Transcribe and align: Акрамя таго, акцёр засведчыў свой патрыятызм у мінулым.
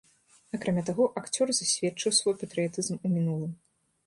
Акрамя 0.57 0.83
таго, 0.87 1.03
акцёр 1.21 1.47
засведчыў 1.57 2.17
свой 2.21 2.35
патрыятызм 2.41 2.99
у 3.05 3.13
мінулым. 3.15 3.55